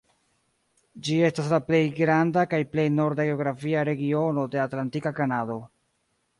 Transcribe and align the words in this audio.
Ĝi 1.07 1.17
estas 1.27 1.49
la 1.55 1.59
plej 1.67 1.81
granda 1.99 2.47
kaj 2.55 2.61
plej 2.73 2.87
norda 2.95 3.29
geografia 3.29 3.87
regiono 3.93 4.49
de 4.57 4.65
Atlantika 4.67 5.17
Kanado. 5.23 5.63